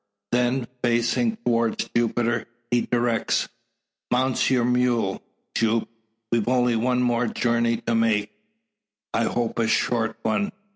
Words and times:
Then, 0.31 0.67
facing 0.83 1.35
towards 1.45 1.87
Jupiter, 1.95 2.47
he 2.71 2.87
directs: 2.87 3.47
"Mount 4.09 4.49
your 4.49 4.65
mule, 4.65 5.21
Jupe. 5.53 5.89
We've 6.31 6.47
only 6.47 6.75
one 6.75 7.03
more 7.03 7.27
journey 7.27 7.81
to 7.81 7.93
make; 7.93 8.31
I 9.13 9.25
hope 9.25 9.59
a 9.59 9.67
short 9.67 10.17
one. 10.23 10.53